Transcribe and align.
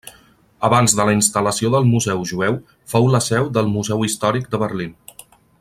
Abans 0.69 0.95
de 0.99 1.05
la 1.09 1.13
instal·lació 1.17 1.71
del 1.75 1.85
museu 1.91 2.25
jueu, 2.31 2.57
fou 2.95 3.07
la 3.17 3.23
seu 3.29 3.55
del 3.59 3.73
museu 3.77 4.05
històric 4.11 4.53
de 4.57 4.63
Berlín. 4.67 5.01